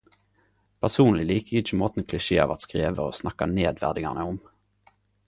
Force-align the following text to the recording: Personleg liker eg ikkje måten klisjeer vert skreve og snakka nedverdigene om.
Personleg 0.85 1.27
liker 1.31 1.57
eg 1.57 1.61
ikkje 1.65 1.77
måten 1.81 2.07
klisjeer 2.13 2.49
vert 2.53 2.65
skreve 2.67 3.05
og 3.09 3.15
snakka 3.19 3.49
nedverdigene 3.53 4.25
om. 4.33 4.41